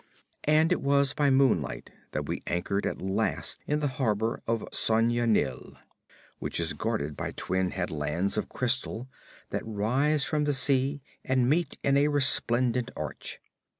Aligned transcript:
And 0.45 0.71
it 0.71 0.81
was 0.81 1.13
by 1.13 1.29
moonlight 1.29 1.91
that 2.11 2.25
we 2.25 2.41
anchored 2.47 2.87
at 2.87 2.99
last 3.03 3.59
in 3.67 3.81
the 3.81 3.87
harbor 4.01 4.41
of 4.47 4.67
Sona 4.71 5.27
Nyl, 5.27 5.77
which 6.39 6.59
is 6.59 6.73
guarded 6.73 7.15
by 7.15 7.29
twin 7.29 7.69
headlands 7.69 8.35
of 8.35 8.49
crystal 8.49 9.07
that 9.51 9.61
rise 9.63 10.23
from 10.23 10.45
the 10.45 10.53
sea 10.55 11.03
and 11.23 11.47
meet 11.47 11.77
in 11.83 11.97
a 11.97 12.07
resplendent, 12.07 12.89
arch. 12.97 13.39